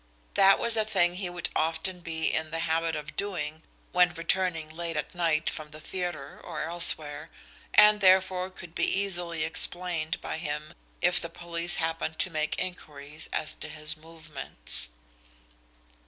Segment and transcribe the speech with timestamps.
[0.33, 3.61] That was a thing he would often be in the habit of doing
[3.91, 7.29] when returning late at night from the theatre or elsewhere,
[7.75, 13.29] and therefore could be easily explained by him if the police happened to make inquiries
[13.31, 14.89] as to his movements.